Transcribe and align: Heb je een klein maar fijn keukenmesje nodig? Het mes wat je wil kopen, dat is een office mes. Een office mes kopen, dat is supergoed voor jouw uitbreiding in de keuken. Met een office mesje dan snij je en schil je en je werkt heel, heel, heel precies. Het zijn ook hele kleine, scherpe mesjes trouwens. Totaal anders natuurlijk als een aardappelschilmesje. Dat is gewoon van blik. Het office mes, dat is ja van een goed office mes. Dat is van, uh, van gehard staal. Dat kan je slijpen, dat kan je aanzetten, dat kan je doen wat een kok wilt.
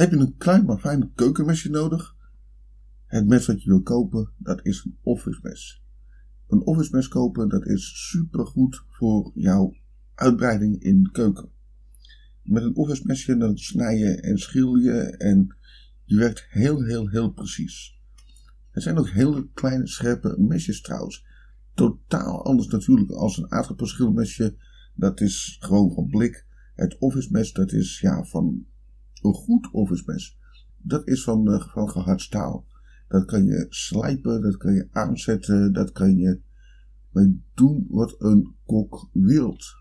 Heb 0.00 0.10
je 0.10 0.16
een 0.16 0.36
klein 0.36 0.64
maar 0.64 0.78
fijn 0.78 1.14
keukenmesje 1.14 1.70
nodig? 1.70 2.16
Het 3.06 3.26
mes 3.26 3.46
wat 3.46 3.62
je 3.62 3.68
wil 3.68 3.82
kopen, 3.82 4.32
dat 4.38 4.64
is 4.64 4.84
een 4.84 4.98
office 5.02 5.40
mes. 5.42 5.82
Een 6.48 6.60
office 6.60 6.94
mes 6.96 7.08
kopen, 7.08 7.48
dat 7.48 7.66
is 7.66 8.08
supergoed 8.10 8.84
voor 8.88 9.30
jouw 9.34 9.74
uitbreiding 10.14 10.82
in 10.82 11.02
de 11.02 11.10
keuken. 11.10 11.48
Met 12.42 12.62
een 12.62 12.76
office 12.76 13.02
mesje 13.06 13.36
dan 13.36 13.58
snij 13.58 13.98
je 13.98 14.20
en 14.20 14.38
schil 14.38 14.76
je 14.76 15.00
en 15.16 15.56
je 16.04 16.16
werkt 16.16 16.46
heel, 16.48 16.84
heel, 16.84 17.08
heel 17.08 17.30
precies. 17.30 18.00
Het 18.70 18.82
zijn 18.82 18.98
ook 18.98 19.10
hele 19.10 19.48
kleine, 19.54 19.86
scherpe 19.86 20.34
mesjes 20.38 20.80
trouwens. 20.80 21.26
Totaal 21.74 22.44
anders 22.44 22.68
natuurlijk 22.68 23.10
als 23.10 23.36
een 23.38 23.50
aardappelschilmesje. 23.52 24.56
Dat 24.94 25.20
is 25.20 25.56
gewoon 25.60 25.92
van 25.92 26.06
blik. 26.06 26.46
Het 26.74 26.98
office 26.98 27.30
mes, 27.30 27.52
dat 27.52 27.72
is 27.72 28.00
ja 28.00 28.24
van 28.24 28.68
een 29.22 29.34
goed 29.34 29.70
office 29.72 30.02
mes. 30.06 30.38
Dat 30.76 31.06
is 31.08 31.24
van, 31.24 31.48
uh, 31.48 31.68
van 31.68 31.90
gehard 31.90 32.20
staal. 32.20 32.66
Dat 33.08 33.24
kan 33.24 33.44
je 33.44 33.66
slijpen, 33.68 34.42
dat 34.42 34.56
kan 34.56 34.74
je 34.74 34.88
aanzetten, 34.92 35.72
dat 35.72 35.92
kan 35.92 36.16
je 36.16 36.40
doen 37.54 37.86
wat 37.88 38.14
een 38.18 38.54
kok 38.66 39.08
wilt. 39.12 39.79